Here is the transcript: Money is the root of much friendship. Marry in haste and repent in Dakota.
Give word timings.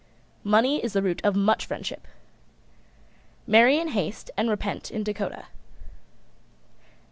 Money 0.43 0.83
is 0.83 0.93
the 0.93 1.01
root 1.03 1.21
of 1.23 1.35
much 1.35 1.67
friendship. 1.67 2.07
Marry 3.45 3.77
in 3.77 3.89
haste 3.89 4.31
and 4.35 4.49
repent 4.49 4.89
in 4.89 5.03
Dakota. 5.03 5.45